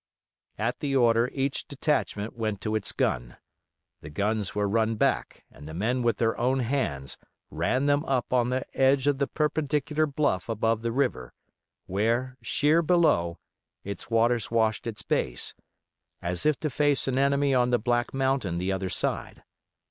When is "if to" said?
16.47-16.71